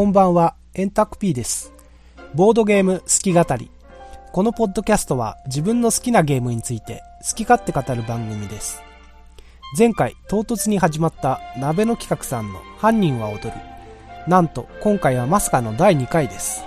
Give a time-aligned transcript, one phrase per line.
[0.00, 1.74] こんばんは、エンタク P です。
[2.34, 3.70] ボードゲーム好き語り。
[4.32, 8.82] このポッドキャストは自分の好きなゲームについて好き勝手語る番組です。
[9.76, 13.52] 前回唐突に始まった鍋の企画さんの犯人は踊る。
[14.26, 16.64] なんと今回はまさかの第2回です。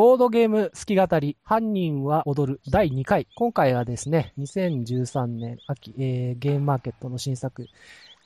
[0.00, 3.26] ボードゲーム好き語り、犯人は踊る第2回。
[3.34, 7.66] 今回はですね、2013年秋、えーゲームマーケットの新作、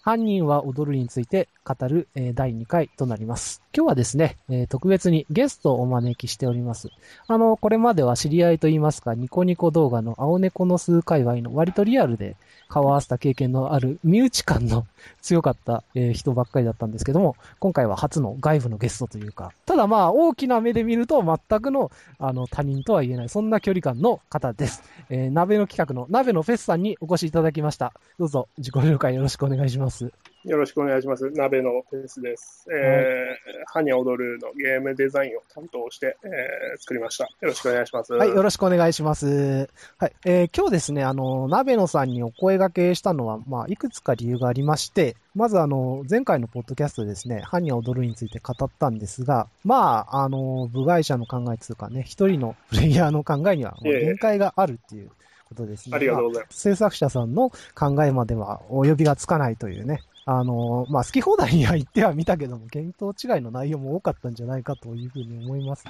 [0.04, 3.62] 犯人は踊るについて語る、えー第2回となります。
[3.74, 6.90] 今日はですね、えー特別にゲストをお招きしております。
[7.26, 12.36] あの、これまでは知り合いといいますか、ニコニコ動画の青猫の数界隈の割とリアルで
[12.68, 14.86] 顔合わせた経験のある身内感の
[15.22, 24.82] 強かった、えー人ばっかりだったんですけども、今回は初の外部のゲストというか、ただまあ大きな目で見ると全くのあの他人とは言えない、そんな距離感の方です。
[25.08, 27.94] えー鍋の企画の鍋のフェスさんにお越しいただきました。
[28.18, 29.93] どうぞ自己紹介よろしくお願いします。
[30.44, 31.30] よろしくお願いします。
[31.30, 32.66] 鍋のペースです。
[32.70, 37.24] えー、ハニャ踊るのゲームデザインを担当して、えー作りました。
[37.24, 38.12] よろしくお願いします。
[38.12, 39.70] はい、よろしくお願いします。
[39.98, 55.10] はい、えー今日ですね、あの、鍋野さんにお声掛けしたのは、まあ、いくつか理由がありまして、まずあの、前回のポッドキャストでですね、ハニャ踊るについて語ったんですが、まあ、あの、部外者の考えというかね、一人のプレイヤーの考えには、もういえいえ限界があるっていう
[55.44, 55.96] ことですね。
[55.96, 56.60] ありがとうございます。
[56.60, 60.00] 制作者さんの考えまではお呼びがつかないというね。
[60.26, 65.84] あの、まあ、好き放題には言ってはみたけども、見当違いの内容も多かったんじゃないかというふうに思います。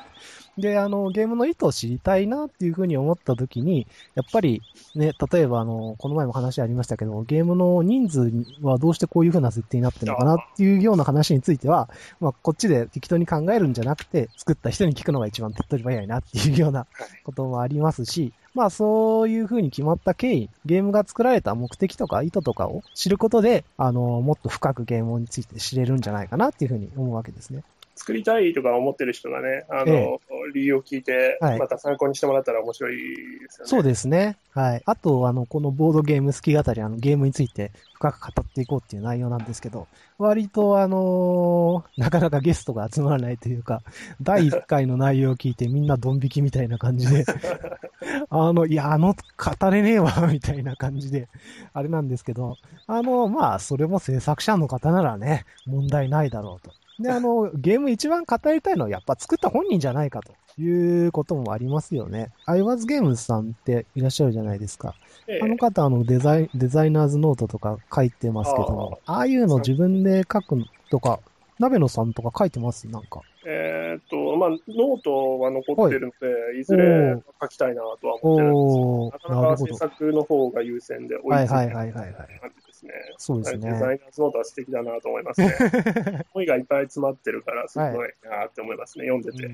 [0.59, 4.63] で、あの、ゲームの意図を知りたいなっていうふうに思ったときに、やっぱり
[4.97, 8.33] ね、例えばあの、この前も話ありましたけど、ゲームの人数
[8.63, 11.89] はどうしてこういうふうな設定になってるのかなっていうような話については、
[12.21, 16.87] まあ、こっちで適当に考えるんじゃなくて、作った人に聞くのが一番手っ取り早いなっていうような
[17.23, 27.65] こともありますし、まあそういう風に決まった経緯、ゲームが作られた目的とか意図とかを知ることで、あの、もっと深くゲームについて知れるんじゃないかなっていう風に思うわけですね。
[27.97, 30.19] 作りたいとか思ってる人がね、あの、え
[30.53, 33.69] 理由を聞いて、はいまた参考にしてもらったら面白いですよね。
[33.69, 34.37] そうですね。
[34.53, 34.83] はい。
[34.85, 39.87] あと、あの、このボードゲーム好き語り、あの、ゲームについて深く語っていこうっていう内容なんですけど、
[40.19, 43.83] 割と、あのーなかなかゲストが集まらないというか、
[44.23, 47.25] 第1回の内容を聞いてみんなドン引きみたいな感じで、
[48.31, 51.29] あの、いや、あの、語れねえわ、 みたいな感じで、
[51.73, 52.57] あれなんですけど、
[52.87, 56.73] あの、まあ、それも制作者の方ならね、問題ないだろうと。
[56.99, 62.31] で、あの、ゲーム一番語りたいのはやっぱ作った本人じゃないかということもありますよね。
[62.47, 64.95] アイワズゲームズさんっていらっしゃるじゃないですか。
[65.27, 71.21] ええあの方、あの、デザイン、デザイナーズノートとか書いてますけども、ああいうの自分で書くのとか、
[71.59, 72.89] 鍋野さんとか書いてます？
[72.89, 73.21] なんか。
[73.47, 79.77] えーっと、まあ、ノートは残ってるので、いずれ書きたいなとは思ってるんですけど、なかなか制なるほど。
[79.77, 82.15] 作の方が優先で追はいはいはいはい。
[83.17, 83.73] そうですね。
[83.73, 85.55] デザイナーズノートは素敵だなと思いますね。
[86.35, 89.49] 思いがいっぱい詰まってるから、すごいなって思いますね、読んでて。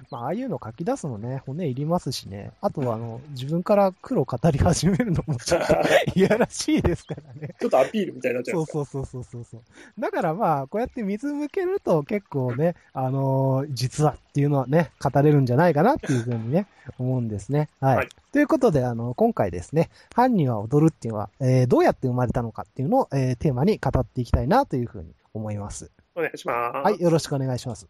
[0.00, 2.52] うんまあ、ああいうの書き出すのね、骨いりますしね。
[2.60, 5.74] あとは、あの、自分から苦労語り始めるのもちょっと
[6.14, 7.54] いやらしいですからね。
[7.60, 8.66] ちょっとアピールみたいになっちゃそう。
[8.66, 9.60] そうそうそうそうそう。
[9.98, 16.66] だからまあ、こうやって水向けると結構ね、あのー実はっていうのはね、語れるんじゃないかなっていうふうにね、
[16.98, 17.68] 思うんですね。
[17.80, 17.96] はい。
[17.96, 25.90] はいということで、あの、今回ですね、犯人は踊るっていうのは、えーどうやって生まれたのかっていうのを、えーテーマに語っていきたいなというふうに思います。
[26.14, 26.76] お願いします。
[26.76, 27.88] はい、よろしくお願いします。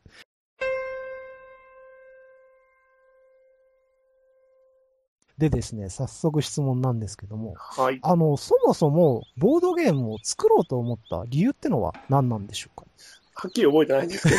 [5.40, 7.98] でですね、早速質問なんですけども、はい。
[8.02, 12.86] あの、そもそも、ボードゲームを作ろうと思った理由ってのは何なんでしょうか？
[13.34, 14.34] はっきり覚えてないんですけ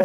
[0.00, 0.04] ど。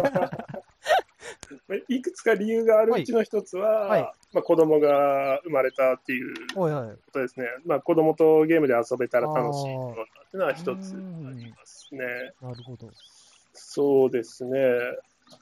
[1.88, 4.02] いくつか理由があるうちの一つは、はい
[4.32, 6.96] まあ、子供が生まれたっていうこはいはい。
[7.12, 7.46] とですね。
[7.64, 10.96] まあ、子供とゲームで遊べたら楽しいものだっていうのは一つあ
[11.32, 12.00] りますね。
[12.42, 12.90] なるほど。
[13.52, 14.58] そうですね。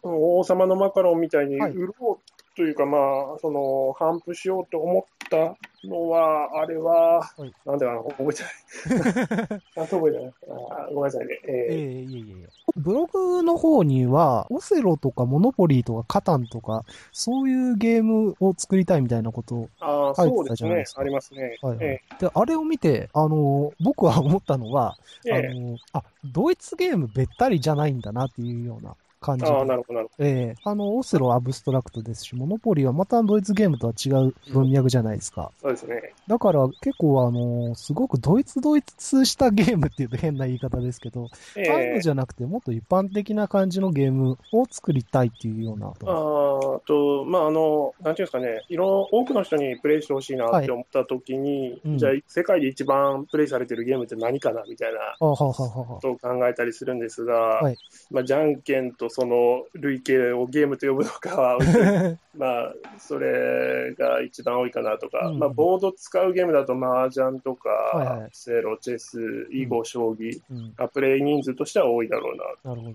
[0.02, 5.56] 王様のマカロンみたいにはい売ろうというか、まあ、その、反布しようと思った
[5.86, 9.62] のは、あれは、はいなんでかな、覚えてない。
[9.78, 10.32] あ覚えてない。
[10.72, 11.38] あごめんなさいね。
[11.46, 12.48] えええいえいえいえ。
[12.76, 19.68] ブログの方には、オセロとかモノポリーとかカタンとか、そういうゲームを作りたいみたいなことを、
[20.16, 20.96] 書いてたじゃないです。
[20.96, 21.58] かありますね。
[21.62, 29.50] はいはいえで、あれを見て、あの、僕は思ったのは、えええあの、あ、ドイツゲームべったりじゃないんだなっていうような感じで。
[29.50, 35.52] ああ、なるほど、なるほええあの、オセロはアブストラクトですし、モノポリーはまたドイツゲームとは違う文脈じゃないですか。
[35.62, 35.68] ど。
[35.68, 36.14] そうですね。
[36.26, 45.88] だから結構あの、すごくドイツドイツしたゲームっていうと変な言い方ですけど、えああいうのえじゃなくてもっと一般的な感じのゲームを作りたいっていうような。
[45.88, 57.76] あーと、まあ、あの、なんていうんですかね、いろ、多くの人にプレイしてほしいなって思ったときに、うんじゃあ、世界で一番プレイされてるゲームって何かなみたいなあははははことを考えたりするんですが、はい
[58.10, 61.58] まあ、じゃんけんとその累計をゲームと呼ぶのかは
[62.36, 72.94] まあ、それが一番多いかなとか、うんまあ、ボード使うゲームだと、麻雀とか、はいはいセロ、チェス、囲碁、将棋、うん、あプレイ人数としては多いだろうなるほど。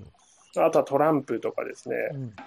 [0.55, 0.65] な。
[0.65, 1.95] あとはトランプとかですね。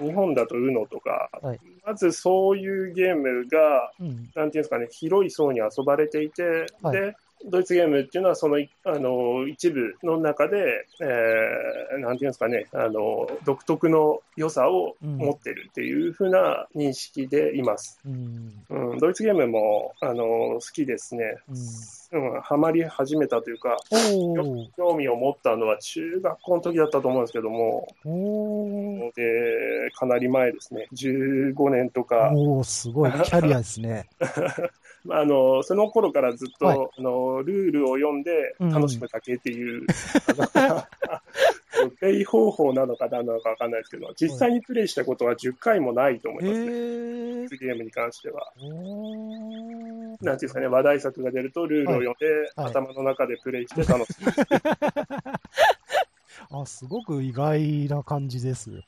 [0.01, 0.07] うん。
[0.07, 4.07] 日本だと UNO とか、はいまずそういうゲームが、うん。
[4.07, 18.00] なんていうんですかね、広い層に遊ばれていて、はいで、ドイツゲームっていうのは、そのいあの一部の中で、えーなんていうんですかね、あの独特の良さを持ってるっていうふうな認識でいます。
[18.06, 18.53] うん。
[18.69, 21.37] うん、ドイツゲームもあの好きですね、
[22.12, 23.77] うん、ハマり始めたというか。
[24.77, 27.89] 興味を持ったのは中学校の時だったと思うんですけども。
[29.15, 33.12] でかなり前ですね、15年とか、おー、すごい。
[33.12, 34.09] キャリアですね。
[35.06, 36.79] まあ、あのその頃からずっと、はい。
[36.99, 38.70] あのルールを読んでうん。
[38.70, 39.87] 楽しむだけっていう、
[40.55, 40.87] あ
[41.82, 47.58] の プレイ方法なのか何なのか分かんないですけど、実際にプレイしたことは10回もないと思えいますね、ー。
[47.58, 48.53] ゲームに関しては。
[48.61, 48.69] なん
[50.19, 52.26] ていうんですかね、話題作が出るとルールを読んで、
[52.56, 52.70] はい。
[52.70, 54.32] 頭の中でプレイして楽しむ。
[56.50, 58.70] あ、すごく意外な感じです。
[58.70, 58.82] はい、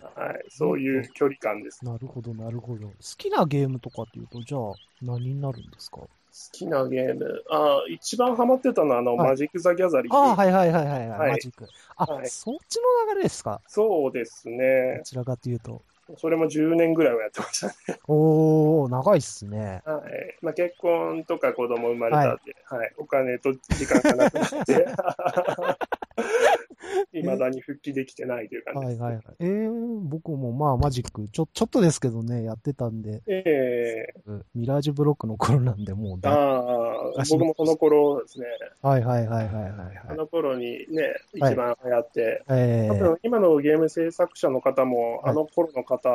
[0.51, 1.85] そういう距離感です。
[1.85, 2.87] なるほど、なるほど。
[2.89, 4.61] 好きなゲームとかっていうと、じゃあ、
[5.03, 5.99] 何になるんですか？
[5.99, 6.09] 好
[6.53, 10.17] きなゲーム、あ一番ハマってたのはあの、はいマジック・ザ・ギャザリング。
[10.17, 11.67] あはいはいはいはい、はい、はいマジック。
[11.97, 12.83] あ、はいそっちの
[13.15, 13.61] 流れですか？
[13.67, 15.01] そうですどね。
[15.05, 15.83] ちらかというと。
[16.17, 17.99] それも10年ぐらいはやってましたね。
[18.07, 19.83] おー、長いっすね。
[19.85, 24.87] はいまあ、結婚とか子供生まれたんで、はいお金と時間がなくなって、
[27.13, 29.01] いまだに復帰できてないという感じです。
[29.03, 29.37] はいはいはい。
[29.41, 38.47] えー、僕もまあマジック、ちょ、ちょっとですけどね、やってたんで、ええうんミラージュブロックの頃なんで、もうだい、ああ、僕もその頃ですね、
[38.83, 40.17] はいはいはいはいはいそはい。
[40.17, 41.03] の頃にね、
[41.41, 46.09] はい一番流行って、えー、多分今のゲーム制作者の方も、はいあの頃の方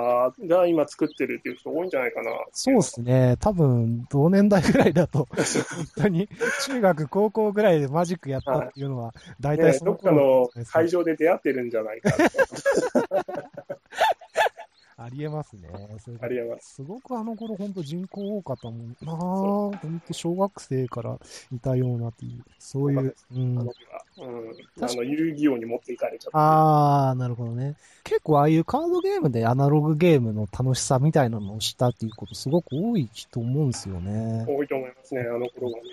[0.48, 2.32] が今作ってるっていう人多いんじゃないかな。
[2.52, 3.38] そうですね。
[3.40, 6.28] 多分、同年代ぐらいだと、 本当に、
[6.66, 12.18] 中学、高校ぐらいでマジックやったっていうのは、大体ね、そのどっかの会場で出会ってるんじゃないかと。
[15.04, 15.70] ありえますね。
[16.22, 16.76] ありえます。
[16.76, 21.20] すごくあの頃本当人口多かったもんなあ本当小学生から
[21.52, 23.74] いたようなっていう、そういう、うんあの。
[24.20, 24.50] うん。
[24.82, 26.38] あの、遊戯王に持っていかれちゃった。
[26.38, 27.76] ああ、なるほどね。
[28.04, 34.46] 結構ああいうカードゲームでアナログゲームの楽しさみたいなのをしたっていうことすごく多いと思うんですよね。
[34.48, 35.84] 多いと思いますね、あの頃はね。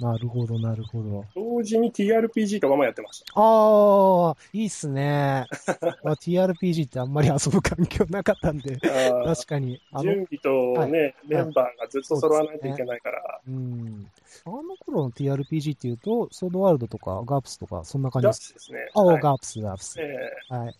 [0.00, 1.24] なるほど、なるほど。
[1.34, 3.32] 同時に TRPG とかもやってました。
[3.34, 5.46] ああ、いいっすね。
[6.04, 9.80] まあ、TRPG ってあんまり遊ぶ環境なかったんで、確かに。
[10.02, 14.10] 準備とね、メンバーがずっと揃わないといけないから、うん。
[14.44, 18.48] あの頃の TRPG っていうと、ソードワールドとかガープスとか、そんな感じガです。
[18.48, 18.90] スですね。
[18.94, 20.00] ああ、はいガープス、ガープス。
[20.00, 20.74] えはい。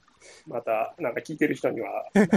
[0.48, 2.28] ーまた、なんか聞いてる人には 伝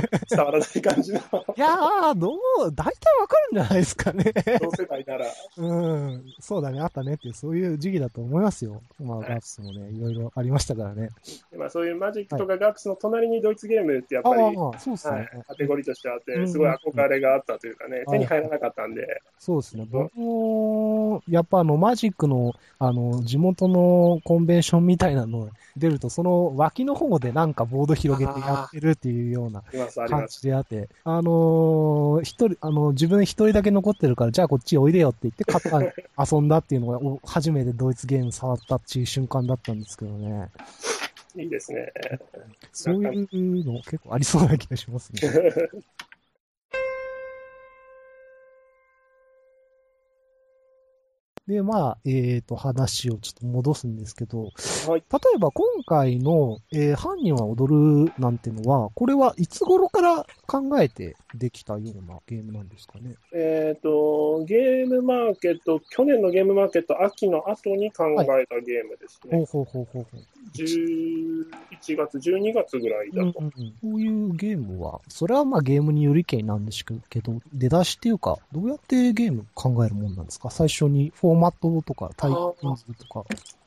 [0.46, 1.22] わらない感じのい
[1.60, 2.40] やー、どう、
[2.74, 4.34] 大体わかるんじゃないですかね。
[4.62, 5.26] 同世代なら、
[5.58, 5.76] う
[6.08, 6.34] ん。
[6.40, 8.82] そうだね、あったねっていう、そういう時期だと思いますよ。
[9.00, 11.10] まあ、はいガープスもね、いろいろありましたからね。
[11.56, 15.18] まあ、そういうマジックとかガックスの隣にドイツゲームってやっぱり、ああ、そうですね。
[15.18, 19.88] はい、カテゴリーとしてあって、うんすごい憧れがあったというかね、はい手に入らなかったんで、そうですね。
[19.90, 29.64] 僕も、やっぱあの、マジックの、あの、地元のコンベンションみたいなの出ると、その脇の方でなんかボード広げてやってるっていうような
[30.08, 30.28] 感。
[30.28, 35.60] じであって、あのー一人、あの、自分一人だけ残ってるから、じゃあこっちおいでよって言って、か
[36.18, 40.50] 遊んだっていうのが、お初めてドイツゲーム触ったっていう瞬間だったんですけどね。
[41.36, 41.92] いいですね。
[42.74, 45.22] そういうの結構ありそうな気がしますね。
[51.50, 54.44] で、まあ、えっ、と、話をちょっと戻すんですけど、
[54.88, 55.02] はい。
[55.12, 63.16] 例えば今回の、えー犯人は踊るなんてのは、これはいつ頃から考えてできたようなゲームなんですかね？
[63.34, 69.38] えっと、ゲームマーケット、去年のゲームマーケット秋の後に考えたゲームですね。
[69.38, 70.22] ほうほうほうほうほう。
[70.56, 73.40] 11月、12月ぐらいだと。
[73.40, 80.50] うんうんうん、こういうゲームは、それはまあゲームによりけりなんですけど、出だしっていうか、どうやってゲーム考えるもんなんですか？
[80.52, 82.38] 最初にフォーマットとか、タイプ
[82.96, 83.26] とか。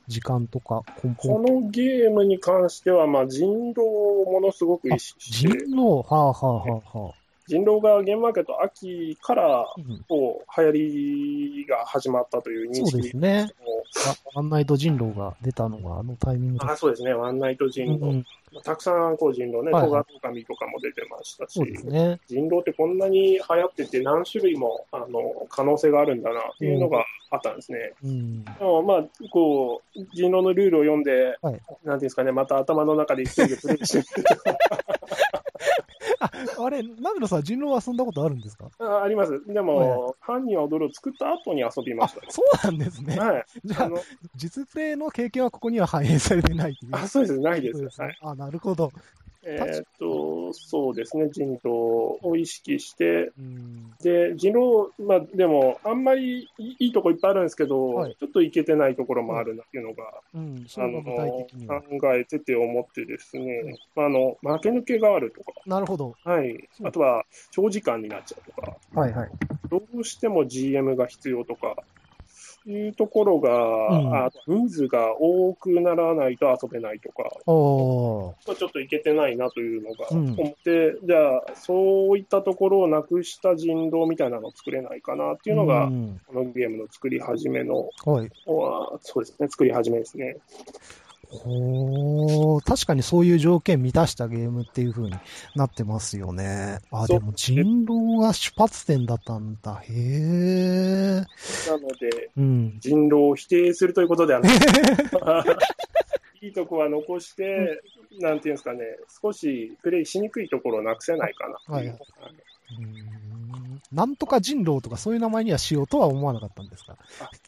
[0.08, 6.02] 時間とか根このゲームに関しては、まあ、人狼をものすごく意識して、人狼？
[6.02, 7.21] はあはあはあはあ。
[7.48, 9.66] 人狼がゲームマーケット秋から
[10.08, 10.72] こう流行
[11.60, 12.90] りが始まったという認識。
[12.90, 13.50] そうですね。
[14.34, 18.10] ワンナイト人狼が出たのがあのタイミングあそうですね、ワンナイト人狼。
[18.10, 18.26] うん。
[18.64, 27.94] たくさんこう人狼ね、トガトカミとかも出てましたし、ね、人狼ってこんなに流行ってて何種類もあの可能性があるんだなっていうのがあったんですね。
[28.04, 34.28] うん、でもまあ、こう、人狼のルールを読んで、はい、なんていうんですかね、また頭の中で一人でプレイしてみる
[36.22, 36.30] あ、
[36.64, 38.70] あれ、ナミロさん、人狼遊んだことあるんですか？
[38.78, 39.42] ああります。
[39.46, 43.18] でも、はい、犯人は踊るを作った後に遊びました、ね、そうなんですね。
[43.18, 43.44] はい。
[43.64, 43.98] じゃあ、あの
[44.36, 47.40] 実プレイの経験はここには反映されてないあ、そうです。
[47.40, 48.00] ないです。
[48.00, 48.92] はい、あ、なるほど。
[49.44, 53.32] えっと、そうですね、人狼を意識して、
[54.00, 66.14] で、人狼、まあでも、あんまりいいとこいっぱいあるんですけど、はい、ちょっといけてないところもあるなっていうのが、うん、あの考えてて思ってですね、あの、負け抜けがあるとか、なるほど。
[66.24, 66.68] はい。
[66.84, 69.30] あとは、長時間になっちゃうとか、はいはい。
[69.68, 71.76] どうしても GM が必要とか、
[72.66, 73.50] いうところが、
[73.88, 78.34] うん、あ人数が多くならないと遊べないとか、ちょ
[78.68, 88.30] っといけてないなというのが思って、うん、じゃあ、そういったところをなくした人狼みたいなのを作れないかなっていうのが、うん、このゲームの作り始めの、はい、
[89.00, 90.36] そうですね、作り始めですね。
[91.32, 95.14] ほ確かにそういう条件満たしたゲームっていう風に
[95.56, 96.80] なってますよね。
[96.90, 97.58] あ、でも人
[97.88, 99.82] 狼が出発点だったんだ。
[99.82, 101.24] へえ。
[101.68, 104.52] なので、うん、人狼を否定するということではない。
[106.42, 107.80] いいとこは残して、
[108.12, 108.80] うん、なんていうんですかね、
[109.22, 111.74] 少しプレイしにくいところをなくせないかな。
[111.74, 111.98] はい。
[113.92, 116.96] なんとか人狼とかそういう名前にはしようとは思わなかったんですか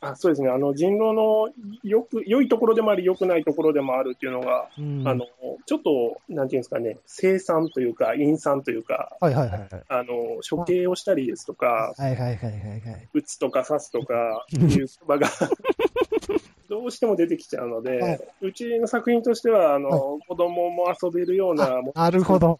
[0.00, 1.48] あそうですね、あの人狼の
[1.82, 5.26] よく良いところでもあり、良くないところでもあるっていうのが、うん、あの
[5.66, 12.16] ちょっと、なんていうんですかね、生産というか、陰産というか、はいはいはい、あの処刑をしたりですとか、はい。
[12.16, 15.28] はいはいはいはい、打つとか刺すとか いう言葉が
[16.74, 22.58] どうしても出てきちゃうので、はい、うちの作品としては、あの、はい、子供も遊べるようなものなるほど。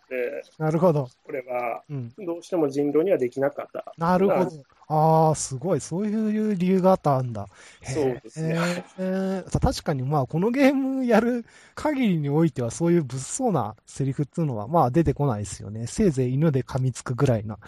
[0.56, 1.09] なるほど。
[1.25, 1.83] これは、
[2.25, 3.92] どうしても人狼にはできなかった。
[3.99, 4.50] なるほど。
[4.88, 5.80] ああ、すごい。
[5.80, 7.48] そういう理由があったんだ。
[7.82, 8.84] そうですね。
[8.98, 15.86] えー、確かに、まあ、このゲームやる限りにおいては、そういう物騒なセリフっていうのは、まあ、出てこないですよね。
[15.86, 17.58] せいぜい犬で噛みつくぐらいな。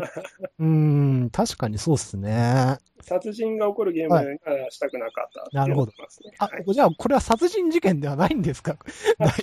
[0.60, 2.78] うん、確かにそうっすね。
[3.00, 4.22] 殺人が起こるゲームは
[4.70, 5.92] したくなかった、ねはい、なるほど。
[6.38, 8.76] あ、じゃあ、これは殺人事件ではないんですか？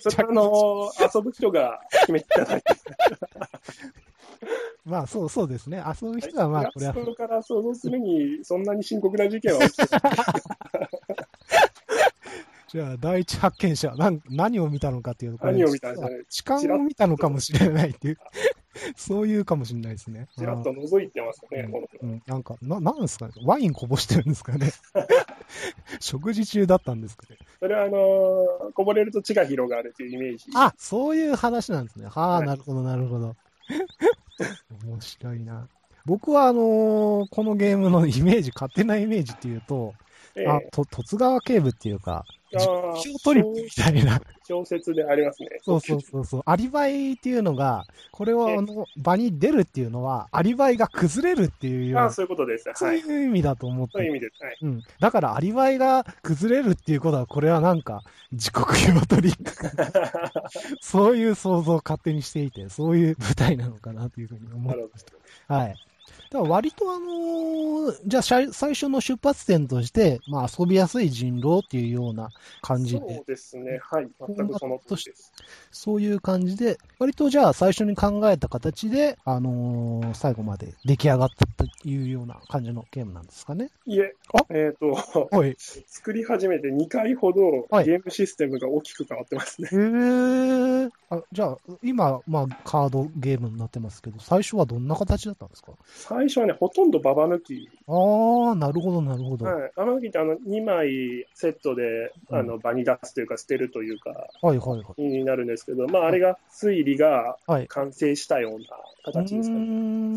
[0.01, 2.65] それあの、遊ぶ人が決めていただいて。
[4.86, 5.84] まあ、そうそうですね。
[6.01, 6.94] 遊ぶ人はまあ、これは。
[6.94, 10.01] そこから想像するに、そんなに深刻な事件は起きてない。
[12.68, 16.24] じゃあ、第一発見者、何何を見たのかっていうと何を見たんですかね？
[16.30, 18.18] 痴漢を見たのかもしれないっていう。
[18.98, 20.27] そういうかもしれないですね。
[20.38, 23.34] ちらっと覗いてますね、この、うん、なんか、な、なんですかね？
[23.46, 24.72] ワインこぼしてるんですかね？
[26.01, 27.38] 食事中だったんですかね？
[27.60, 30.48] それは、あのー、こぼれると血が広がるというイメージ。
[30.56, 32.08] あ、そういう話なんですね。
[32.08, 33.36] はあ、はい、なるほど、なるほど。
[34.86, 35.68] 面白いな。
[36.06, 39.94] 僕は、あのー、このゲームのイメージ、勝手なイメージっていうと、
[40.36, 42.25] ええ、あ、と、十津川警部っていうか、
[42.56, 44.22] 実況トリップみたいな。
[44.48, 45.50] 小説でありますね。
[45.64, 46.44] そうそうそうそう。
[46.46, 52.06] アリバイっていうのが、これはあの場に出るっていうのは、アリバイが崩れるっていうような。
[52.06, 52.70] あそういうことです。
[52.76, 53.94] そういう意味だと思って。
[53.94, 54.44] そういう意味です。
[54.44, 54.58] はい。
[54.62, 54.84] うん。
[55.00, 59.70] だからアリバイが崩れるっていうことは、これはなんか、自国用トリック
[60.82, 65.06] そういう想像を勝手にしていて、そういう舞台なのかなというふうに思いまし
[65.48, 65.56] た。
[65.56, 65.76] はい。
[66.36, 72.30] だから割とあのー、じゃあ最初の出発点として、まあ遊びやすい人狼っていうような
[72.62, 73.15] 感じで。
[73.15, 73.80] そうですね。
[73.82, 74.08] はい。
[74.36, 75.13] 全くそのとして
[75.72, 83.70] そういう感じで、割とじゃあ最初に考えた形で、あのー、最後まで出来上がったというような感じのゲームなんですかね。
[83.86, 84.46] いえ、あ？
[84.50, 87.42] えっ、ー、と、はい、作り始めて2回ほど
[87.84, 89.70] ゲームシステムが大きく変わってますね。
[89.72, 90.92] はい、へー。
[91.12, 95.72] あじゃあ、今、まあカードゲームになってますけど、最初はどんな形だったんですか？
[95.94, 97.70] 最最初はね、ほとんどババ抜き。
[97.88, 99.46] ああ、なるほど、なるほど。
[99.46, 99.72] はい。
[99.75, 104.10] ババ抜きってあの2枚セットで、あの場に出すというか、捨てるというか、
[104.41, 105.01] はいはいはい。
[105.01, 108.65] になるんですけど、まあ、あれが推理が完成したような
[109.03, 109.65] 形ですかね。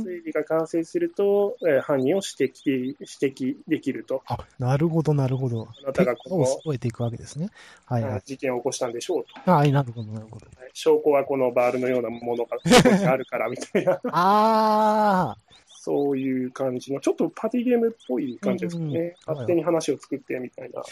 [0.02, 4.22] 推理が完成すると、えー、犯人を指摘、指摘できると。
[4.26, 5.68] あ、なるほど、なるほど。
[5.84, 7.50] あなたがこの、覚えていくわけですね。
[7.84, 9.50] はい、はい、事件を起こしたんでしょうと。
[9.50, 10.46] はい、なるほど、なるほど。
[10.72, 12.56] 証拠はこのバールのようなものが
[13.12, 14.00] あるから、みたいな。
[14.04, 15.36] ああ。
[15.80, 18.84] そういう感じの、ちょっとパーティーゲームっぽい感じですね。
[18.84, 20.82] うんうん勝手に話を作ってみたいな。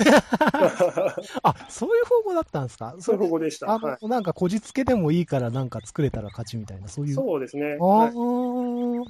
[1.42, 2.94] あ、そういう方法だったんですか？
[3.00, 3.70] そういう方法でした。
[3.72, 7.14] あの、はい、なんかこじつけでもいいからなんか作れたら勝ちみたいな、そういう。
[7.14, 7.76] そうですね。
[7.80, 9.04] ああ、はい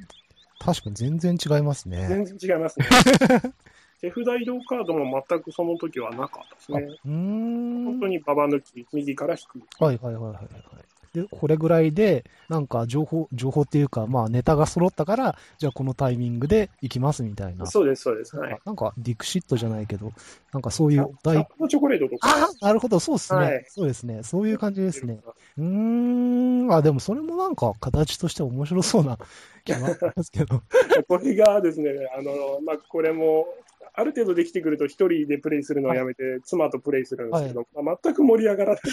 [0.58, 2.06] 確かに全然違いますね。
[2.08, 2.86] 全然違いますね。
[4.00, 6.86] 手札移動カードも全くその時はなかったですあね。
[7.04, 7.84] うーん。
[7.84, 9.84] 本当にババ抜き、右から引く。
[9.84, 10.42] はいはいはいはいはい。
[11.16, 17.64] で、これぐらいで、なんか情報、情報っていうか、まあネタが揃ったから、じゃあこのタイミングで行きますみたいな。
[17.66, 18.36] そうです、そうです。
[18.36, 18.58] はい。
[18.66, 20.12] なんかディクシットじゃないけど、
[20.52, 22.28] なんかそういチう大、ョコチョコレートとか。
[22.28, 24.22] ああなるほど、そうですね、はいそうですね。
[24.22, 25.20] そういう感じですね。
[25.56, 25.64] うー
[26.66, 26.72] ん。
[26.72, 29.18] あ、でもそれもなんか形として面白そうな
[29.64, 30.62] 気がしますけど。
[31.08, 33.46] これがですね、あの、まあ、これも、
[33.94, 38.82] ある程度できてくると一人でプレイするのをやめて、妻とプレイするんですけど、まあ、全く盛り上がらない。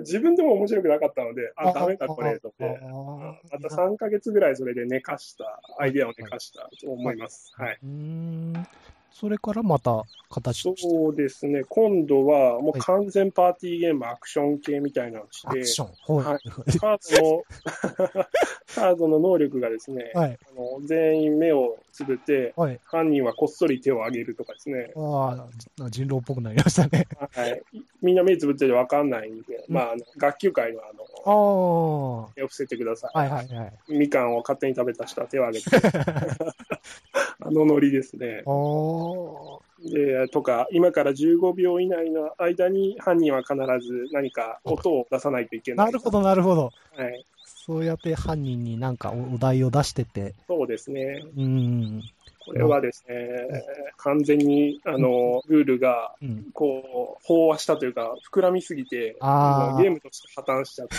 [0.00, 7.52] 自分でも面白くなかったので、あ、ダメだこれとあ思って、あまた3ヶ月ぐらいそれで寝かした、アイデアを寝かしたと思います。
[7.56, 7.78] はい。
[7.82, 8.66] うーん。
[9.14, 10.74] それからまた形と。
[10.76, 16.16] そうですね、今度はもう完全パーティーゲーム、アクション系みたいなのをして、アクション。
[16.16, 16.38] はい。
[16.78, 17.44] カードの、
[18.84, 20.38] カードの能力がですね、はい。
[20.52, 22.78] あの全員目をつぶって、はい。
[22.84, 25.48] 犯人はこっそり手を挙げるとかですね、あ
[25.80, 27.06] あ、人狼っぽくなりましたね。
[27.18, 27.62] はい、
[28.02, 32.22] みんな目つぶってて分かんないんで、まあ、あの学級会のあのああ。
[32.24, 33.72] は手を伏せてください、いはいはい。
[33.88, 35.98] みかんを勝手に食べた人は手を挙げて、
[37.40, 38.42] あのノリですね。
[39.84, 43.54] でとか、今から15秒以内の間に犯人は必
[43.86, 45.86] ず何か音を出さないといけない。
[45.86, 46.70] なるほど、なるほど。
[46.96, 47.24] はい、
[47.66, 51.24] そうやって犯人になんかおお題を出してて、そうですね。
[51.34, 52.02] うん。
[52.44, 53.14] これはですね、
[53.96, 56.46] 完全にあのルールがうん。
[56.52, 60.94] こう飽和したというか、膨らみすぎて、あゲームとして破綻しちゃって、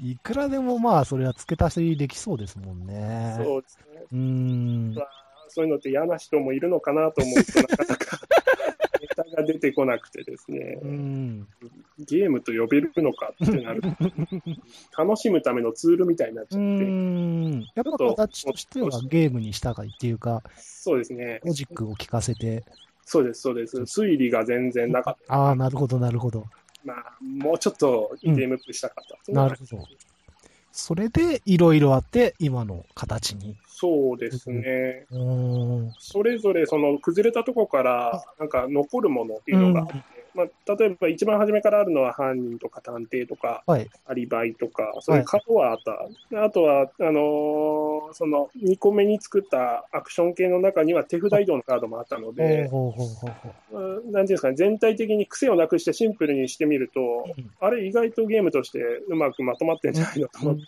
[0.02, 3.34] いくらでもまあ、それは付け足しできそうですもんね。
[3.36, 4.02] そうですね。
[4.10, 4.16] う。
[4.16, 4.94] ん。
[5.48, 8.18] そういうのって嫌な人もいるのかなと思うと、なかなか
[9.24, 11.48] ネタが出てこなくてですね、うん。
[11.98, 13.88] ゲームと呼べるのかってなると、
[15.02, 17.62] 楽しむためのツールみたいになっちうゃって、ん。
[17.74, 22.64] やっぱ形としてはゲームにしたがいっていうか、そうですね、ロジックを聞かせて、
[23.04, 25.34] そうです、そうです、推理が全然なかった。
[25.34, 26.44] ああ、なるほど、なるほど。
[26.84, 29.88] まあ、もうちょっとゲームアップしたかったうのがなるほど。
[30.78, 33.56] それで、いろいろあって、今の形に。
[33.66, 35.06] そうですね。
[35.98, 39.94] それぞれその崩れたとこからなんか残るものっていうのがあって、
[40.38, 43.90] まあ、例えば一番初めからあるのは犯人とか探偵とかはい。
[44.06, 45.78] アリバイとかそういうカードはあっ
[46.30, 57.04] た、あとはあのーその2個目に作ったアクション系の中には手札移動のカードもあったので、なんていうんですかね全体的に癖をなくしてシンプルにしてみると、う。
[57.60, 60.62] あれ意外とゲームとしてうまくまとまってんじゃないのと思って。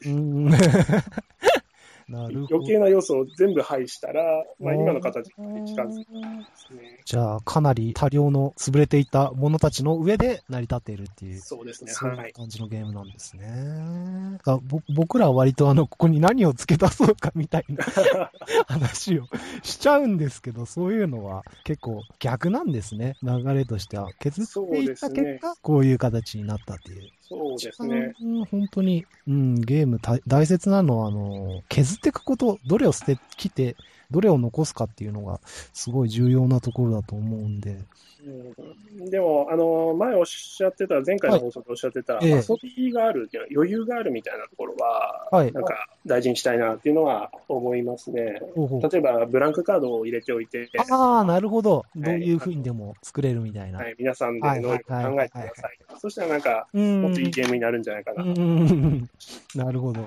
[2.11, 2.15] うん。
[2.15, 2.57] なるほど。
[2.57, 7.01] 余計な要素を全部排したら、まあ、今の形に近づくんですね。
[7.05, 11.93] じゃあ、かなり多量の潰れていたものたちの上で成り立っているっていう、そうですね。
[11.93, 14.39] そうはいいう感じのゲームなんですね。
[14.45, 17.85] あぼ僕らは割とあの、ここに何を付け足そうかみたいな
[18.67, 19.27] 話を
[19.63, 23.17] しちゃうんですけど、そういうのは結構逆なんですね。
[23.23, 24.13] 流れとしては。
[24.19, 27.11] 削っていった結果、こういう形になったっていう。
[27.31, 28.13] そうですね。
[28.51, 33.77] 本当に、うん、ゲーム大大切なのは、あの、削っていくこと、どれを捨て、きて、
[34.11, 35.41] どれを残すかっていうのが、
[35.73, 37.71] すごい重要なところだと思うんで。
[37.71, 37.81] うん
[39.09, 48.41] でも、あの、前おっしゃってた、前回の放送でおっしゃってた、ええ遊びがあるっていうのは、余裕があるみたいなところは、はいなんか大事にしたいなっていうのは思いますね。
[48.55, 51.85] ほうほう例えば、ブランクカードを入れておいて、ああ、なるほど。
[51.97, 53.79] どういう風にでも作れるみたいな。
[53.79, 55.79] はい、皆さんで能力を考えてくだはいさい。
[55.99, 57.03] そしたらなんか、うん。
[57.03, 58.23] もっといいゲームになるんじゃないかな。
[58.23, 59.09] うん。
[59.55, 60.07] なるほど。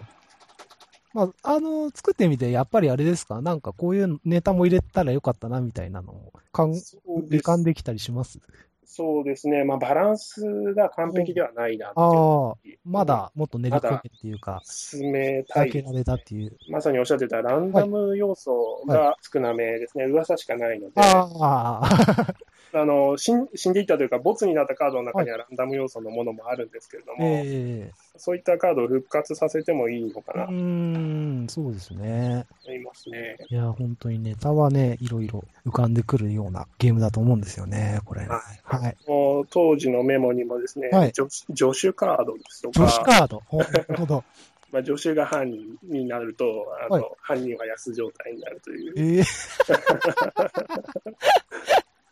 [1.13, 3.41] まあ、あの、作ってみて、やっぱりあれですか？
[3.41, 7.33] なんかこういうネタも入れたらよかったな、みたいなのを、かん、そうです。
[7.33, 8.39] 理解できたりします？
[8.85, 9.63] そうですね。
[9.63, 12.05] まあ、バランスが完璧ではないなっていう。
[12.05, 16.55] ああ、まだもっと練り込めっていうか、進めたいです開けられたっていう。
[16.69, 22.35] まさにおっしゃってたランダム要素が少なめですね、噂しかないので、ああ、
[22.79, 32.45] あの死ん死んでいったというか、ボツになったカードの中にはランダム要素のものもあるんですけれども、えそういったカードを復活させてもいいのかなとん、そうですね。
[32.65, 33.37] 思いますね。
[33.49, 38.21] いや、本当にネタはね、いろいろ浮かんでくるようなゲームだと思うんですよね、これ。
[38.27, 38.97] はいはい。
[39.07, 43.41] もう当時のメモにもですね、はい助助手カードですと女子か、カード。
[43.47, 44.23] ほなるほど。
[44.71, 49.23] まあ、助手が犯人になると、あのはい犯人は安状態になるという、ええ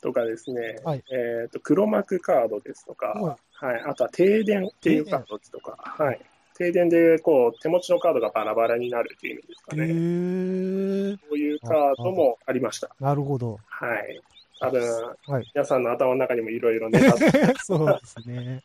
[0.01, 6.19] とかですね、はいえーと黒幕カードですとか、ははい、あとは停電っていうカードとか、はい、
[6.57, 9.83] 停電でこう手持ちのカードがバラバラになるっていう意味ですかね。
[9.83, 11.17] へえ。
[11.29, 12.89] そういうカードもありました。
[12.99, 13.59] なるほど。
[13.67, 14.21] はい。
[14.59, 14.81] 多分、
[15.25, 17.17] はい皆さんの頭の中にもいろいろネタ
[17.63, 18.61] そうですね。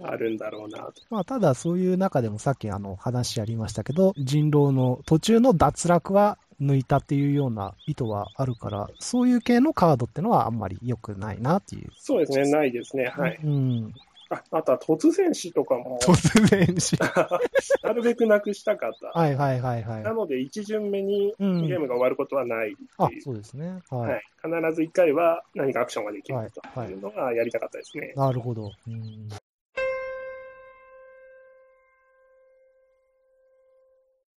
[0.00, 0.92] があるんだろうなと。
[1.10, 11.90] まあ、ただそういう中でもさっきあの話ありましたけど、人狼の途中の脱落は抜いたっていうような意図はあるから、そういう系のカードってのはあんまり良くないなっていう。
[11.96, 13.06] そうですね、ないですね。
[13.06, 13.38] はい。
[13.42, 13.94] うん。
[14.28, 16.96] ああとは突然死とかも、突然し。
[17.82, 19.18] なるべくなくしたかった。
[19.18, 20.02] はいはいはいはい。
[20.02, 23.80] なので、一巡目にうんゲームが終わることはないってあいう、そうですね。
[23.88, 24.20] ははいい。
[24.42, 28.12] 必ず一回は何かアクションができるはいはいというのがやりたかったですね。
[28.16, 28.72] なるほど。
[28.88, 29.28] うん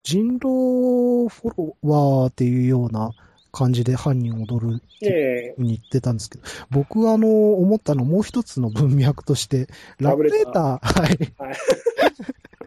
[0.09, 3.11] 人狼フォロワーっていうような
[3.53, 9.68] 感じで犯人を踊るで、に言ってたんですけど、僕はあの、思ったのもう一つの文脈として、
[10.01, 11.18] ラブレター、はい。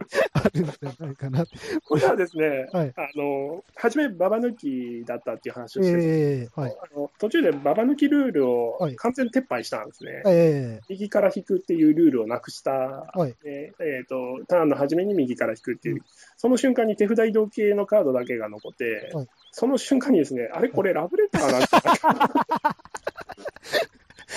[0.02, 1.44] は いあるんじゃないかな。
[1.84, 2.92] これはですね、はい。
[2.96, 6.76] あの、初めババ抜きだったっていう話をしてて、ええはい。
[6.94, 8.96] あの途中でババ抜きルールをはい。
[8.96, 10.22] 完全撤廃したんですね。
[10.26, 13.30] え右から引くっていうルールをなくした、はい。
[13.44, 16.02] ねえーとターンの初めに右から引くっていう、うん。
[16.36, 19.28] その瞬間に手札移動系のカードだけが残って、はい。
[19.52, 22.76] その瞬間にですね、あれ、これラブレターなんじゃないか？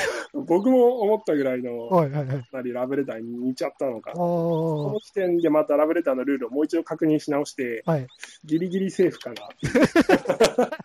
[0.33, 2.73] 僕も思ったぐらいえの、はいはいはい。
[2.73, 4.15] ラブレターに似ちゃったのかあ。
[4.15, 7.91] その時点でまたラブレターのルールをもう一度確認し直して、あ。
[7.91, 8.07] はい。
[8.43, 9.49] ギリギリセーフかな。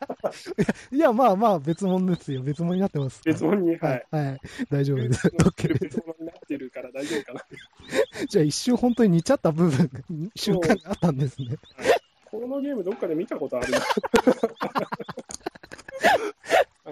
[0.92, 2.42] いや、まあまあ、別物ですよ。
[2.42, 3.20] 別物になってます。
[3.24, 4.16] 別物に、ははいい。。
[4.16, 4.40] はい。
[4.70, 5.30] 大丈夫です。
[5.30, 7.44] 別物になってるから大丈夫かな。
[8.28, 10.00] じゃあ一瞬本当に似ちゃった部分が、
[10.36, 11.56] 瞬間にあったんですね。
[12.30, 13.78] このゲームどっかで見たことあるな。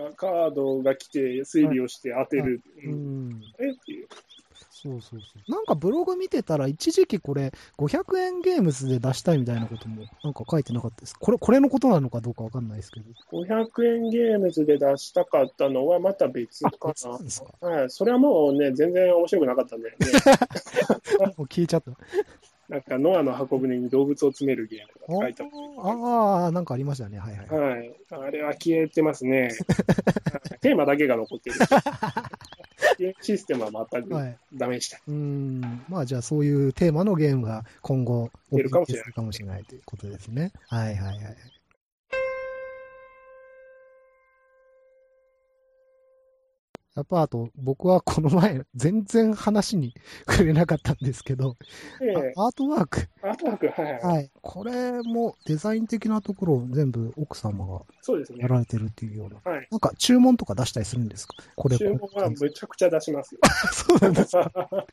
[0.07, 2.63] あカードが来て推理をして当てる。
[2.85, 3.43] ううんん。
[3.59, 3.73] え？
[3.73, 4.09] っていう
[4.81, 5.51] そうそうそう。
[5.51, 11.15] なんかブログ見てたら、一時期これ、500円ゲームズで出したいみたいなことも、なんか書いてなかったです。
[11.19, 13.07] これ、これのことなのかどうかわかんないですけど。
[13.33, 17.69] 500円ゲームズで出したかったのはまた別あ、か別な。
[17.69, 20.07] はい、それはもうね、全然面白くなかったんだよね。
[21.37, 21.91] もう消えちゃった。
[22.69, 27.19] なんかノアの箱舟に動物を詰めるゲームが書いてあっああ、なんかありましたね。
[27.19, 27.55] はいはいた。。
[27.55, 27.95] はい。
[28.11, 29.51] あれは消えてますね。
[30.61, 31.57] テーマだけが残ってる。
[33.23, 34.37] システムは全くはい。
[34.53, 34.99] ダメでした。
[35.09, 35.85] うーん。
[35.89, 40.53] まあじゃあそういうテーマのゲームが今後、出るかもしれないするかもしれないということですね。
[40.69, 41.37] はいはいはい。
[46.99, 49.95] やっぱあと、僕はこの前、 全然話に
[50.29, 51.57] 触れなかったんですけど、
[52.03, 53.09] ええあアートワーク。
[53.23, 54.03] アートワーク、はいはい。
[54.03, 54.31] はい。
[54.43, 57.83] これもデザイン的なところを全部奥様が
[58.37, 58.49] や。
[58.49, 59.53] られてるっていうような。
[59.53, 59.69] はい。
[59.71, 61.37] なんか注文とか出したりするんですか？
[61.55, 63.41] これ注文はむちゃくちゃ出しますよ。
[63.73, 64.51] そうなんですか？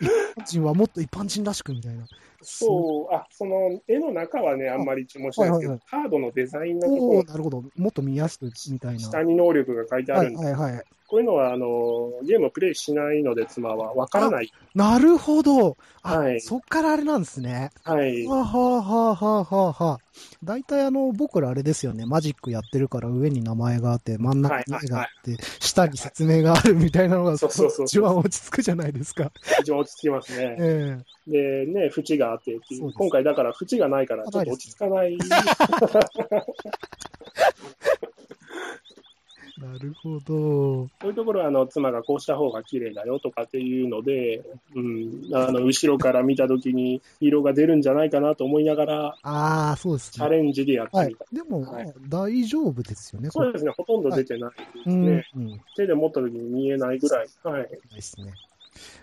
[0.00, 2.06] 一般人はもっと一般人らしくみたいな。
[2.42, 7.64] そう、あ、その絵の中はね、あんまり注文しないですけど、はいカードのデザインのところなるほど。
[7.76, 9.00] もっと見やすくみたいな。
[9.00, 10.84] 下に能力が書いてあはいるんで、はいはい。
[11.08, 14.52] こういうのはあのゲームをプレイしないので、妻はわからない。
[14.74, 15.76] なるほど。
[16.02, 17.70] あ、はいそっからあれなんですね。
[17.84, 18.26] はい。
[18.26, 19.98] はあ、はあはあはあはあはあ。
[20.42, 22.06] 大体あの、僕らあれですよね。
[22.06, 29.30] マジックやってるから上に名前があって、真ん中に絵があって、下に説明があるみたいなのが、そうそうそう一番落ち着くじゃないですか。
[29.60, 30.56] 一番落ち着きますね。
[30.60, 35.18] えで、ね、縁があってっていう今回だから縁がないから、ちょっと落ち着かない。
[39.58, 40.88] えなるほど。
[41.00, 44.42] そういうところはあの妻がこうした方が綺麗だよとかっていうので、
[44.74, 50.12] うん、あの後ろから見たときに色が出るんじゃないかなと思いながら、ああ、そうですね。
[50.14, 51.24] チャレンジでやってはいみた。。
[51.32, 53.30] でも、はい大丈夫ですよね。
[53.30, 55.28] そうですね、ほとんど出てないですうん、ね。
[55.36, 55.60] うん。
[55.76, 57.28] 手で持ったときに見えないぐらい。
[57.42, 57.68] はい。
[57.94, 58.32] ですね。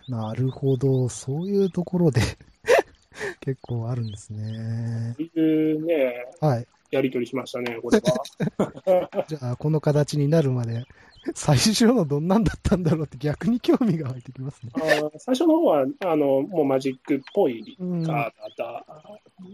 [0.07, 1.09] なるほど。
[1.09, 2.21] そういうところで
[3.41, 5.15] 結構あるんですね。
[5.17, 6.67] そういうね、はい。
[6.93, 9.25] やりとりしましたね、これは。
[9.27, 10.83] じゃあ、この形になるまで、
[11.35, 14.71] 最初のどんなんだったんだろうって逆に興味が湧いてきますね。
[15.17, 18.03] 最初の方は、あの、もうマジックっぽいうん。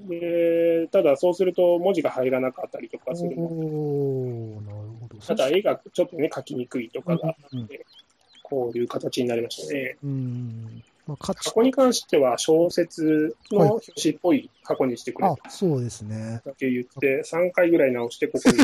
[0.09, 5.17] で、ただそうすると文字が入らなかったりとかするおー、なるほど。
[5.19, 7.69] ただ絵がちょっとね、描きにくいとかが、うん
[8.49, 9.95] こういう形になりましたね。
[10.03, 10.78] うん。
[11.09, 16.43] まあ、価値箱に関しては小説のはい表紙っぽい箱にしてくれあと、そうですね。
[16.45, 18.57] だけ言って、3回ぐらい直してここに。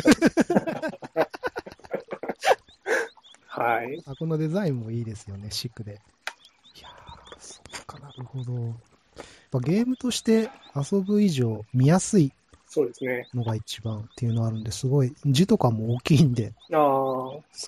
[3.47, 3.99] はい。
[4.05, 5.93] あ、このデザインもいいですよね、シックで。
[5.93, 8.53] いやー、そっかなるほど。
[8.53, 8.73] やっ
[9.49, 12.31] ぱゲームとして遊ぶ以上見やすい
[12.67, 13.27] そうですね。
[13.33, 16.79] のが一番っていうのあるんで、すごい、字とかも大きいんで、ああ、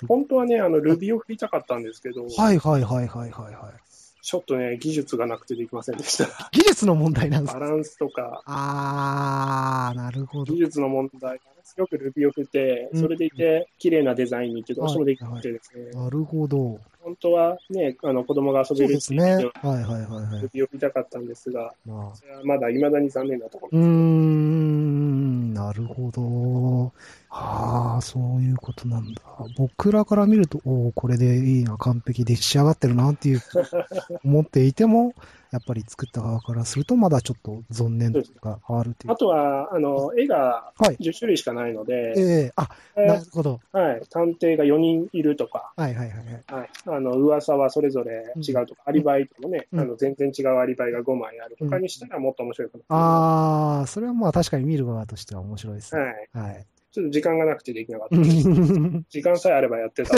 [0.08, 3.87] 本当はね、あの、ルビーを振りたかったんですけど、はいはいはいはいはいはい。
[4.28, 6.26] ちょっとね、技術がなくてできませんでした。
[6.52, 7.60] 技術の問題なんですか？
[7.62, 10.60] バランスとか、あー、なるほど技。
[10.60, 16.78] 術の問題がすごくルビを振って、それでいて、綺麗なデザインにってどうしてもできなくてですね、なるほど。
[17.00, 19.22] 本当はね、あの子供が遊べるですね。
[19.22, 20.42] はいはいはいはい。
[20.42, 26.92] ルビを振りたかったんですが、まあ、それはまだ未だに残念なところうーん、なるほど。
[27.30, 29.22] ああ、そういうことなんだ。
[29.58, 33.42] 僕らから見ると、おお、これでいいな、完璧で仕上がってるなっていう、
[34.24, 35.14] 思っていても、
[35.52, 39.16] やっぱり作った側からすると、まだちょっと残念というか、あるというあ。
[39.16, 40.96] とは、あの、絵がはい。
[40.98, 43.60] 10種類しかないので、ええあ、えーなるほど。
[43.72, 46.60] はい、探偵が4人いるとか、はいはいはいはい。
[46.62, 52.86] はい、あの噂はそれぞれ違うとか、アリバイともね、うんあの全然違うアリバイが5枚あるとかにしたらもっと面白いかない。
[52.90, 56.02] ああ、それはまあ確かに見る側としては面白いですね。
[56.02, 56.66] はい、はい。
[56.98, 58.16] ちょっと時間がなくてできなかった
[59.08, 60.16] 時間さえあればやってた。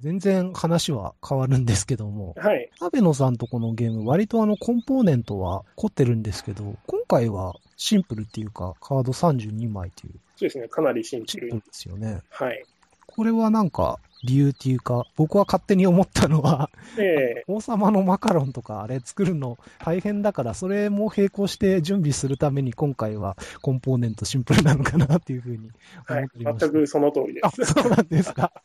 [0.00, 2.70] 全然話は変わるんですけども、はい。
[2.80, 11.50] アベノさんとこのゲーム、割とあのコンポーネントは凝ってるんですけど、今回はシンプルっていうか、カード32枚っていう、そうですね、かなりシンプルに。
[11.52, 12.20] シンプルですよね。
[12.28, 12.62] はい。
[13.06, 25.70] これはなんか、理由っていうか、僕は勝手に思ったのは、で、王様のマカロンとかあれ作るの大変だから、それも並行して準備するために今回はコンポーネントシンプルなのかなっていうふうに
[26.04, 26.66] はい思っておりました。
[26.66, 27.64] 全くその通りであ、す。
[27.64, 28.52] そうなんですか。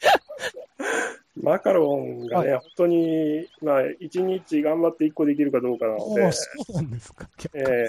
[1.41, 7.30] マカロンがね、は本当に、まあ、1日頑張って1個できるかどうかなのでそうなんですか。
[7.38, 7.88] 結構え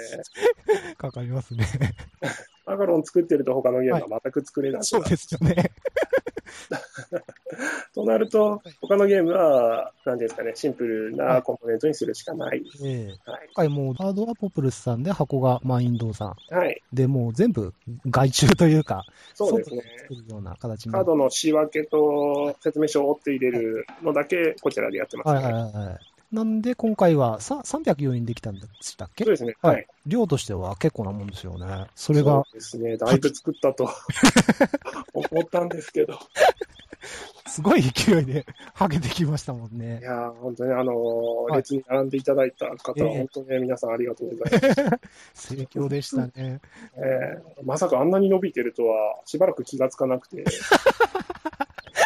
[0.95, 1.65] かかりますね。
[2.21, 5.71] ー マカロン作ってると他のゲームは全く作れない、そうですよね。
[7.93, 12.63] となると、他のゲームは、なんですかね、シンプルなコンポーネントにするしかない。
[12.83, 13.45] ええはい。
[13.47, 16.35] 今回もう、ハードはポプルスさんで、箱がマインドーさん。
[16.53, 16.81] はい。
[16.93, 17.73] で、もう全部
[18.09, 19.81] 外注というか、そうですね。
[19.81, 25.33] 外作るような形にカードの仕分けと説明書を折って入れるのだけ、こちらでやってます、ね。
[25.35, 26.16] はいはいはいはい。
[26.31, 29.23] なんで、今回はさ304円できたんでしたっけ？
[29.23, 29.55] そうですね。
[29.61, 29.85] ははいい。
[30.09, 31.85] 量としては結構なもんですよね。
[31.95, 32.97] それがそ、うですね。
[32.97, 33.89] だいぶ作ったと
[35.13, 36.19] 思ったんですけど。
[37.47, 39.99] すごい勢いではけてきましたもんいね。
[40.03, 44.99] やー本当にあのーはい列に並んでいただいた方は、ええ本当にね皆さんありがとうございま
[45.33, 45.55] す。
[45.55, 46.59] 盛況でしたね。
[46.97, 50.61] えーまさかあんなに伸びてるとは、しばらく気がつかなくて、ス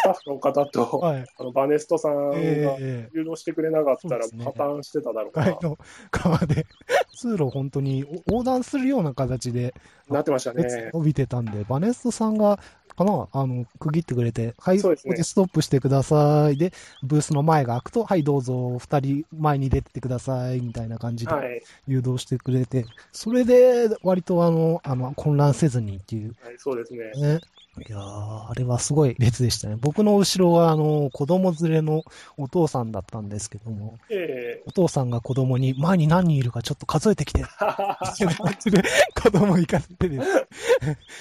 [0.02, 1.24] タッフの方と、はい。
[1.38, 5.78] あのバネストさんがええ誘導してくれなかったら破綻してただろうな、街の
[6.10, 6.66] 川で、
[7.16, 9.74] 通路を本当に横断するような形で、
[10.08, 10.90] なってました列ね。
[10.92, 12.58] 伸びてたんで、バネストさんが、
[12.94, 13.28] かな？
[13.32, 16.56] あの、区切ってくれて、はい、ねここでストップしてください。
[16.56, 27.12] で、ブースの前が開くと、はい、どうぞ、二人前に出てってください、みたいな感じではい、誘導してくれて、それで、割とあの、あの、混乱せずにっていう、はい、そうですね。
[27.16, 27.40] ね。
[27.88, 29.76] いやー、あれはすごい列でしたね。
[29.80, 32.02] 僕の後ろは、あの、子供連れの
[32.36, 37.42] お父さんだったんですけども、えお父さんが子供に、前に何人いるかちょっと数えてきて、
[39.22, 40.46] 子供行かせてです。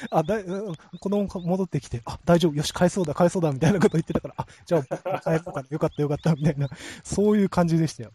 [0.09, 0.39] あ、だ
[0.99, 6.69] 子供戻ってきて、あ、大丈夫、よし、返そうだ、返そうだ、みたいなこと言ってたから、あ、じゃあ、返そうかな、よかった、よかった、みたいな、
[7.03, 8.11] そういう感じでしたよ。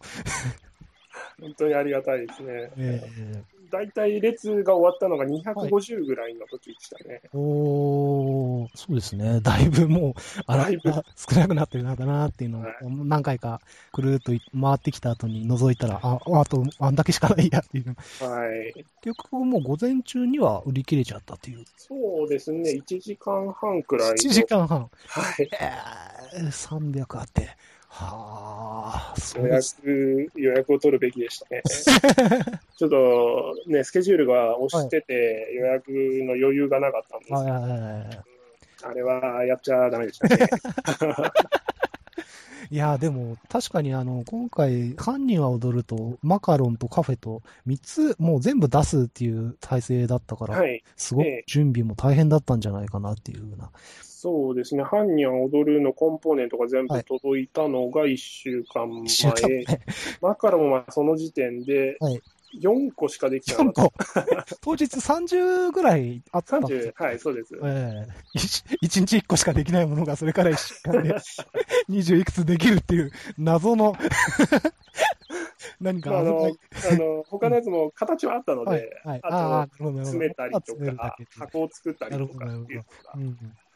[1.41, 2.71] 本当にありがたいですね。
[2.77, 7.21] え大体列が終わったのが250ぐらいの時でしたね。
[7.33, 9.41] ー、おー、そうですね。
[9.41, 10.15] だいぶもう、
[10.47, 13.61] あら少なくなってるな、だなっていうのをはい、何回か、
[13.93, 17.97] くるっと回ってきた後に覗いたら、あ、あと、あんだけしかないやっていう。
[18.25, 18.73] はい。
[18.75, 18.87] 結
[19.21, 21.65] 局もう午前中には売り切れちゃったっていう。
[21.77, 24.15] そうですね、1時間半くらいの。
[24.15, 24.91] 1時間半。
[25.09, 25.49] はい。
[25.53, 27.49] えー、300あって。
[27.89, 29.47] はあ、予。
[29.47, 31.63] 約、予約を取るべきでしたね。
[32.77, 37.33] ちょっとね、スケジュールが押してて、予約の余裕がなかったんです。
[37.33, 38.37] はいはいはいはい。
[38.83, 40.47] あれはやっちゃダメでしたね。
[42.71, 50.83] いや、でも、確かにあの、今回、犯人は踊ると、マカロンとカフェと、3つ、もう全部出すっていう体制だったから、はい。
[50.97, 53.71] すごくええ準備も大変だったんじゃないかなっていうふうな。
[54.03, 59.03] そうですね、犯人は踊るのコンポーネントが全部はい届いたのが1週間前。
[59.05, 59.81] 一週間前。
[60.21, 62.21] マカロンはその時点ではい
[62.55, 64.57] 4個しかできてな4かっ個。
[64.63, 66.61] 当日30ぐらいあったた。
[66.61, 67.55] んですよ30、はい、そうです。
[67.63, 71.15] ええ一一日一個しかできないものが、それから一週間で
[71.89, 73.97] 二十いくつできるっていう謎の
[75.81, 76.57] 何かまあ、あの
[76.93, 79.21] あの、他のやつも形はあったので、はい、はい。
[79.25, 79.93] あと。
[79.99, 83.33] 詰めたりとか箱を作ったりとかっていうの。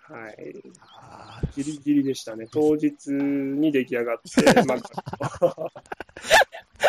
[0.08, 2.46] が、はい、あギリギリでしたね。
[2.50, 5.70] 当日に出来上がって、まあ、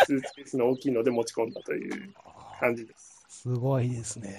[0.05, 3.25] スーツケースの大きいので持ち込んだというー感じです。
[3.29, 4.35] すごいですね。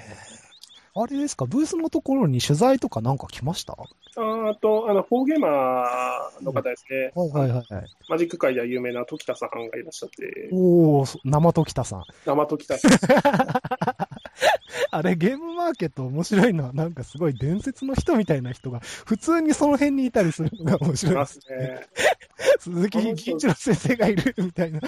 [0.94, 3.72] あれですか、ブースのところに取材とかなんか来ました？
[3.72, 7.12] ああと、あの、フォーゲーマーの方ですね。
[7.14, 7.86] はいはいはい。
[8.10, 10.50] マジック界では有名な時田さんがいらっしゃって。
[10.52, 12.04] おお生時田さん。
[12.26, 12.90] 生時田さん。
[14.94, 21.50] あれ、ゲームマーケット面白いのは、なんかすごい伝説の人みたいな人が、普通にその辺にいたりするのが面い白いまですす。
[21.50, 21.86] ね。
[22.58, 24.80] 鈴木銀一郎先生がいるみたいな。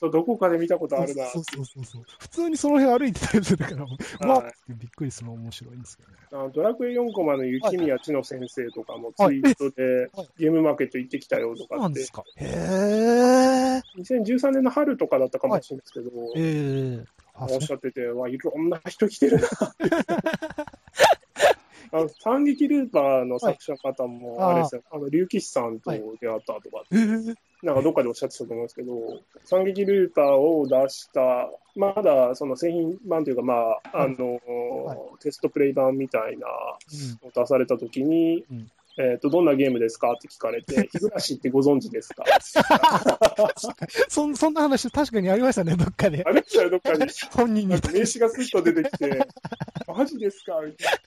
[0.00, 1.26] どこかで見たことあるな。
[1.26, 2.02] そうそうそうそう。
[2.18, 3.84] 普通にその辺歩いてたりするから、
[4.28, 6.52] わはいーってびっくりするの面白いんですけどね。
[6.52, 12.24] ドラクエ4コマの雪宮千乃先生とかもツイートではいゲームマーケット行ってきたよとかって、なんですか。
[12.36, 13.82] へえ。
[14.00, 19.48] 2013年の春とかだったかもしれないですけど、ええあ、そうおっしゃってて、わ、いろんな人来てるな。
[21.94, 24.54] あの反撃ルーパーの作者の方も、はい。
[24.54, 34.40] あれですよ、あの、竜騎士さんと出会ったとか、ええなんかどっかでおっしゃってたと思うんですけど、反撃ルーパーを出した、まだその製品版というか、まあ、あの、
[34.84, 34.98] はい。
[35.20, 36.48] テストプレイ版みたいなうん。
[37.22, 40.12] のを出されたときに、うんえっ、と、どんなゲームですか？
[40.12, 42.24] って聞かれて、 日暮らしってご存知ですか？
[44.08, 46.30] そんそんな話確かにありましたね、どっかであ。
[46.30, 49.26] れどっかに 本人に名刺がスッと出てきて、
[49.86, 50.60] マジですか？
[50.64, 50.98] みたいな。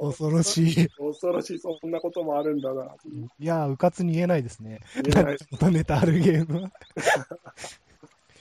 [0.00, 0.88] 恐ろしい。
[0.88, 2.94] 恐ろしい、そんなこともあるんだな。
[3.38, 4.80] いやー、うかつに言えないですね。
[5.04, 6.72] 言えない元ネタあるゲームは。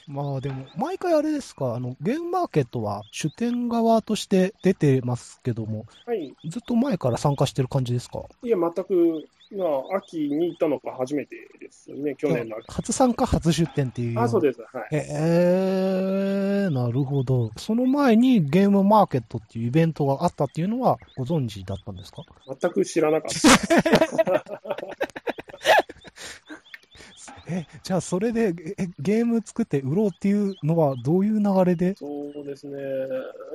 [0.08, 6.34] まあでも、毎回あれですか、あの、ゲームマーケットは出店側として出てますけども、はい。
[6.48, 8.22] ずっと前から参加してる感じですか？
[8.44, 12.66] いや、全く、まあ、秋に行ったのが初めてですね、去年の秋。
[12.72, 14.20] 初参加、初出店っていう。
[14.20, 14.60] あ、そうです。
[14.62, 14.96] はい。
[14.96, 17.52] へえー、なるほど。
[17.58, 22.24] その前にゲームマーケットっていうイベントがあったっていうのはご存知だったんですか？
[22.60, 24.44] 全く知らなかった。
[27.48, 31.96] え、じゃあそれでえゲーム作って売ろうっていうのはどういう流れで？
[31.96, 32.78] そうですね。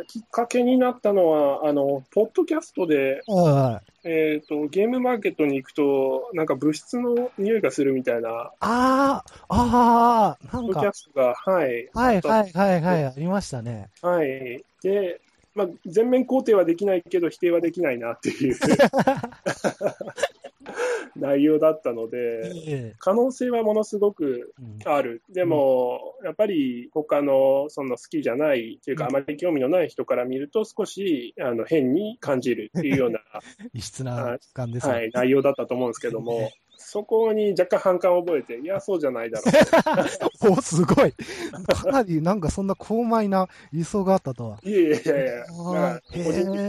[0.06, 13.88] きっかけになったのは、あの、ポッドキャストで、はえっ、と、ゲームマーケットに行くと、なんか物質の匂いがするみたいな、ああ、ああ、なんかポッドキャ、ストが、はい、はいはいはいはい、ありましたね。
[14.00, 14.64] はい。
[14.82, 15.20] で、
[15.54, 18.56] まあ、全面肯定はできないけど、否定はできないなっていう
[21.16, 25.22] 内容だったので、え可能性はものすごくある。
[25.30, 33.20] でも、やっぱり他のその好きじゃないというか、うんあまり興味のない人から見ると、少しあの変に感じるっていうような、
[33.72, 34.92] 異質な感ですね。
[34.92, 40.52] はい、内容だったと思うんですけども、そこに若干反感を覚えて、いや、そうじゃないだろう。
[40.58, 41.12] お、すごい。
[41.12, 44.58] かなりなんかそんな高邁な理想があったとは。
[44.62, 46.60] いやいやいやいや、個人的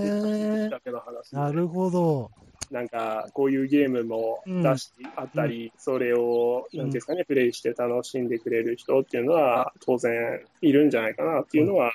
[0.99, 2.32] 話でなるほど。
[2.71, 11.91] なんか、こういうゲームも出してあったり、それを、なんですかね、プレイして楽しんでくれる人っていうのは、当然いるんじゃないかなっていうのは、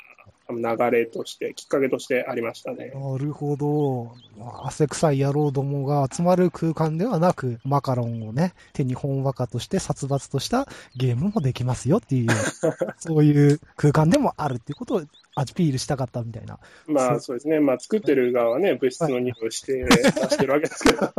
[0.51, 2.93] 流れとして、きっかけとしてありましたね。
[2.95, 4.15] なるほど。
[4.39, 12.31] まあ汗臭い野郎どもが集まる空間ではなく、マカロンをね、手に本和歌として殺伐としたゲームもできますよっていう、
[12.99, 15.03] そういう空間でもあるっていうことを
[15.35, 16.59] アピールしたかったみたいな。
[16.87, 21.13] まあそうですね、まあ作ってる側はね、物質の匂いをして出してるわけですけど。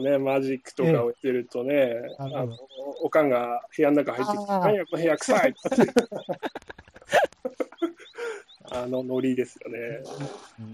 [0.00, 2.56] ね、マジックとかをしてるとね、なるほどあの
[3.02, 5.58] おかんが部屋の中入ってきて、やこの部屋臭いって。
[8.82, 9.78] あのノリですよね。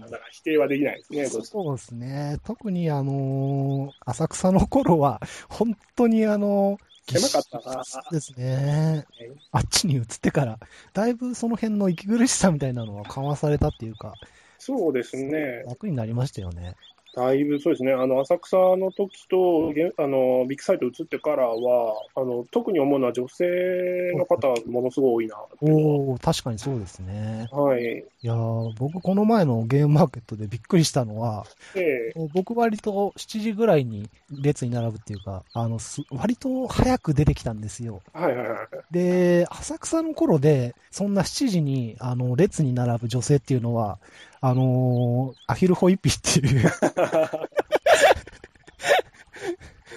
[0.01, 2.37] だから否定はできないですね、どうしてもそうですね。
[2.45, 9.05] 特にあのー浅草の頃は、本当にあのー狭かったなですね。
[9.51, 10.59] あっちに移ってから、
[10.93, 14.13] だいぶその辺の息苦しさみたいなのは緩和されたっていうか、
[14.57, 15.63] そうですね。
[15.67, 16.75] 楽になりましたよね。
[17.15, 17.93] だいぶそうですね。
[17.93, 23.45] あの、浅草の時と、げあの、ビッグサイト移ってからは、あの、特に思うのは女性
[24.17, 25.35] の方がものすごい多いな。
[25.61, 27.47] おお確かにそうですね。
[27.51, 28.03] はい。
[28.23, 38.01] いやー僕この前のゲームマーケットでびっくりしたのは、で、もう僕割と7時ぐらいに列に並ぶっていうか、あの、す割と早く出てきたんですよ。
[38.13, 38.67] はいはいはい。
[38.91, 43.99] で、浅草の頃で、そんな7時に、あの、列に並ぶ女性っていうのは、
[44.45, 46.69] あのーアヒルホイッピーっていう、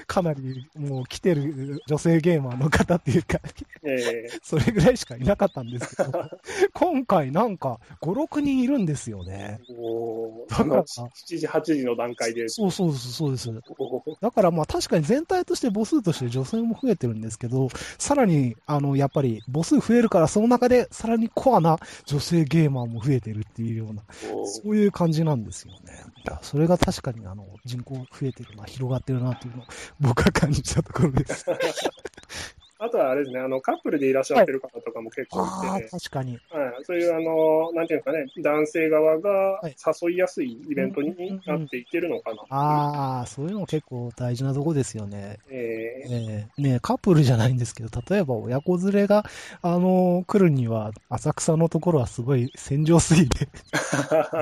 [0.07, 3.41] かなりもう来てる女性ゲーマーの方っていうか、
[3.83, 6.13] え それぐらいしかいなかったんですけど、
[6.73, 9.61] 今回なんか5、6人いるんですよね。
[9.69, 12.49] ー、もう、だから7時、8時の段階で。
[12.49, 13.51] そうそうそうです。
[13.51, 24.03] おーだからまあ確かに全体として母数として女性も増えてるんですけど、さらに、あの、やっぱり母数増えるからその中でさらにコアな女性ゲーマーも増えてるっていうような、
[24.45, 26.05] そういう感じなんですよね。
[26.43, 29.67] それが確かにあの、人口増えてるな、広がってるなっていうのを
[30.01, 31.44] 僕は感じたところです。
[32.79, 35.47] あとはあれですね、あの、カップルでいらっしゃってる方とかも結構
[35.79, 36.39] いて、確かに。
[36.51, 39.61] はい、そういう、あの、なんていうんですかね、男性側が
[40.03, 45.39] 誘いやすいイベントになっていってるのかな、ああ、そういうの結構大事なとこですよね。
[45.49, 49.24] えー、えー、ねカップルじゃないんですけど、例えば親子連れが、
[49.62, 53.49] あの、来るには、浅草のところはすごい戦場すぎて、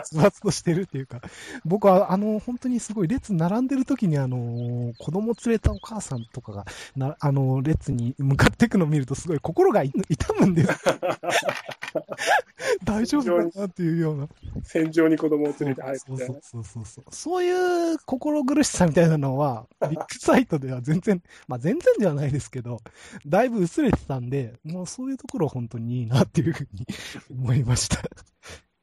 [0.05, 1.21] つわつとしてるっていうか、
[1.65, 6.65] 僕は、あの、本当にすごい列並んでる時に、あの、子供連れたお母さんとかが、
[6.97, 9.95] なあの、列に向かっていくのを見ると、すごい心が痛
[10.41, 10.73] むんです。
[12.85, 14.29] 大丈夫かなっていうような。
[14.63, 17.05] 戦場に子供を連れて入うそうそうそう。
[17.11, 22.81] そういう心苦しさみたいなのは、 ビッグサイトでは全然、まあ全然ではないですけど、
[23.27, 26.87] だいぶ薄れてたんで、もうそういうところは本当にいいなっていうふうに
[27.31, 28.03] 思いました。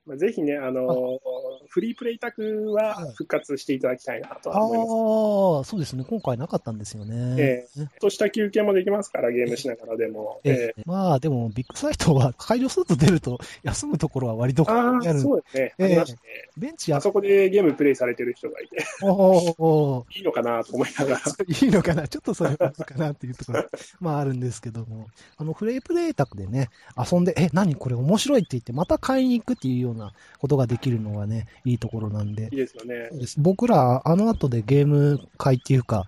[0.06, 1.20] まあ、ぜひね、あのー、
[1.68, 4.88] フリープレイ宅は復活していただきたいなとは思います。
[4.88, 6.04] ああ、そうですね。
[6.08, 7.36] 今回なかったんですよね。
[7.38, 7.88] ええー。
[8.00, 10.42] とした休憩もできますから、ゲームしながらでも。
[10.44, 15.76] ええー、まあ、でも、ビッグサイトは解除すると出ると、休むところは割とああ、そうですね。
[15.78, 16.18] えー。
[16.58, 18.84] ベンチあそこでゲームプレイされてる人がいて。
[19.04, 21.20] おおいいのかなと思いながら。
[21.20, 22.08] いいのかな？
[22.08, 23.66] ちょっとそれはかなっていうところ、
[24.02, 25.08] まああるんですけども。
[25.38, 27.76] あの、フレイプレイ宅でね、遊んで、え、何？
[27.76, 32.44] これ面白いって言って、また買いに行くっていうようなことができるのはね、いいところなんで。
[32.44, 33.10] いいですよね。
[33.38, 36.08] 僕ら、あの後でゲーム会っていうか、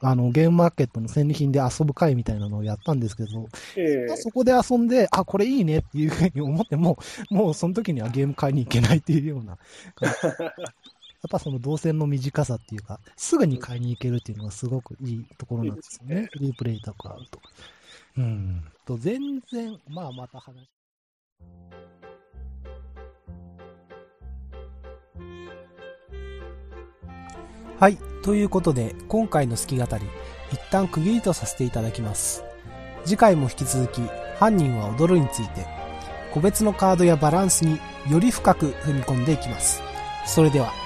[0.00, 6.98] あの、ゲームマーケットの戦利品で遊ぶ会みたいなのをやったんですけど、えー、そこで遊んで、あ、これいいねっていうふうに思っても、
[7.30, 9.58] もうその時にはゲーム買いに行けないっていうような。
[10.02, 16.28] やっぱその動線の短さっていうか、すぐに買いに行けるっていうのがすごくいいところなんですよね。
[16.32, 17.40] フリープレイとかあると。
[18.18, 18.62] うん。
[18.84, 20.68] と、全然、まあまた話。
[27.80, 27.98] はい。
[28.22, 30.06] ということで、今回の好き語り、
[30.52, 32.44] 一旦区切りとさせていただきます。
[33.04, 34.00] 次回も引き続き、
[34.38, 35.66] 犯人は踊るについて、
[36.32, 39.82] 個別のカードやバランスにより深く踏み込んでいきます。
[40.24, 40.83] それでは。